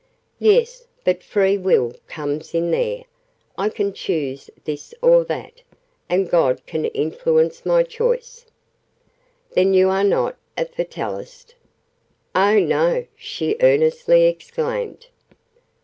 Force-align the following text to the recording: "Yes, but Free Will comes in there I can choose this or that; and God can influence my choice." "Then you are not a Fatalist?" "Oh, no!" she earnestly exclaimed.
"Yes, 0.39 0.87
but 1.03 1.21
Free 1.21 1.59
Will 1.59 1.93
comes 2.07 2.55
in 2.55 2.71
there 2.71 3.03
I 3.55 3.69
can 3.69 3.93
choose 3.93 4.49
this 4.65 4.95
or 4.99 5.23
that; 5.25 5.61
and 6.09 6.27
God 6.27 6.65
can 6.65 6.85
influence 6.85 7.67
my 7.67 7.83
choice." 7.83 8.47
"Then 9.51 9.75
you 9.75 9.89
are 9.89 10.03
not 10.03 10.37
a 10.57 10.65
Fatalist?" 10.65 11.53
"Oh, 12.33 12.57
no!" 12.57 13.05
she 13.15 13.55
earnestly 13.61 14.23
exclaimed. 14.23 15.05